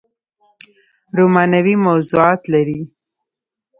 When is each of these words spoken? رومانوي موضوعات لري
رومانوي 1.17 1.73
موضوعات 1.85 2.41
لري 2.53 2.81